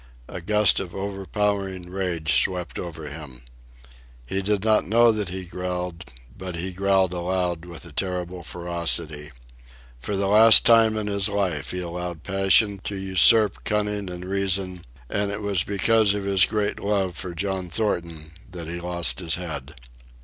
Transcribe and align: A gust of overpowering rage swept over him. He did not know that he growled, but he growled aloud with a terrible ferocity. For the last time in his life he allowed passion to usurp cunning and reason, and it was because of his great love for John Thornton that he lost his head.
A 0.27 0.41
gust 0.41 0.79
of 0.79 0.95
overpowering 0.95 1.87
rage 1.91 2.41
swept 2.43 2.79
over 2.79 3.07
him. 3.09 3.43
He 4.25 4.41
did 4.41 4.63
not 4.65 4.87
know 4.87 5.11
that 5.11 5.29
he 5.29 5.43
growled, 5.45 6.05
but 6.35 6.55
he 6.55 6.71
growled 6.73 7.13
aloud 7.13 7.65
with 7.65 7.85
a 7.85 7.91
terrible 7.91 8.41
ferocity. 8.41 9.29
For 9.99 10.15
the 10.15 10.25
last 10.25 10.65
time 10.65 10.97
in 10.97 11.05
his 11.05 11.29
life 11.29 11.69
he 11.69 11.81
allowed 11.81 12.23
passion 12.23 12.79
to 12.85 12.95
usurp 12.95 13.63
cunning 13.63 14.09
and 14.09 14.25
reason, 14.25 14.81
and 15.07 15.29
it 15.29 15.41
was 15.43 15.63
because 15.63 16.15
of 16.15 16.23
his 16.23 16.45
great 16.45 16.79
love 16.79 17.15
for 17.15 17.35
John 17.35 17.69
Thornton 17.69 18.31
that 18.49 18.65
he 18.65 18.81
lost 18.81 19.19
his 19.19 19.35
head. 19.35 19.75